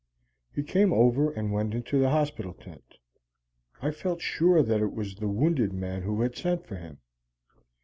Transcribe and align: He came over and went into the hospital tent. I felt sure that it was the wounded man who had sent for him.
He 0.51 0.63
came 0.63 0.91
over 0.93 1.29
and 1.29 1.51
went 1.51 1.75
into 1.75 1.99
the 1.99 2.09
hospital 2.09 2.55
tent. 2.55 2.95
I 3.83 3.91
felt 3.91 4.19
sure 4.19 4.63
that 4.63 4.81
it 4.81 4.93
was 4.93 5.13
the 5.13 5.27
wounded 5.27 5.73
man 5.73 6.01
who 6.01 6.21
had 6.21 6.35
sent 6.35 6.65
for 6.65 6.77
him. 6.77 6.97